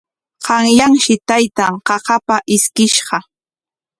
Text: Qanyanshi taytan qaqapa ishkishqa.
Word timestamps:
Qanyanshi 0.45 1.13
taytan 1.27 1.73
qaqapa 1.87 2.35
ishkishqa. 2.55 3.17